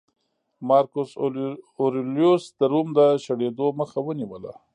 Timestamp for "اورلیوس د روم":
1.79-2.87